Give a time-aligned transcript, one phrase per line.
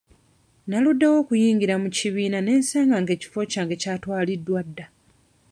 [0.69, 4.85] Naluddewo okuyingira mu kibiina ne nsanga nga ekifo kyange kyatwaliddwa dda.